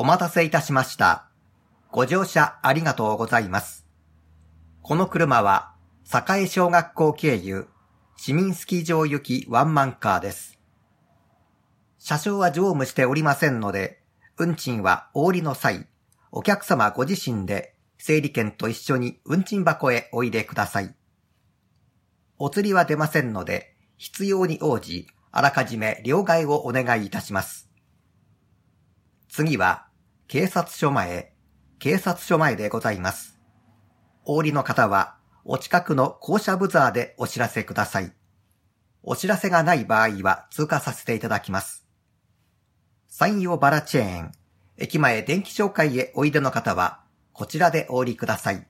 [0.00, 1.26] お待たせいたしました。
[1.90, 3.84] ご乗車ありがとうございます。
[4.80, 5.74] この車は、
[6.06, 7.66] 栄小学校経由、
[8.16, 10.56] 市民スキー場行きワンマンカーです。
[11.98, 14.00] 車掌は乗務しておりませんので、
[14.36, 15.88] 運賃はお降りの際、
[16.30, 20.94] お客様ご自身で整理券と一緒に運賃箱へお入れください。
[22.38, 27.68] お釣りは出ませんので、必要に応じ、あらかじめ両替をお願いいたします。
[29.28, 29.87] 次は、
[30.30, 31.32] 警察署前、
[31.78, 33.38] 警察署前でございます。
[34.26, 38.12] お降りの方は、お近くの校舎ブザーでお知らせください。
[39.02, 41.86] お知らせがない場合は通過させていただきます。
[43.08, 44.32] 山陽バラチェーン、
[44.76, 47.00] 駅前電気紹介へおいでの方は、
[47.32, 48.67] こちらでお降りください。